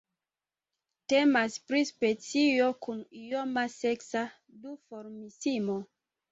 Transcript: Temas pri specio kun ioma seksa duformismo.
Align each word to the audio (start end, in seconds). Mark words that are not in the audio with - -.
Temas 1.13 1.57
pri 1.73 1.83
specio 1.89 2.71
kun 2.87 3.05
ioma 3.27 3.67
seksa 3.77 4.27
duformismo. 4.67 5.81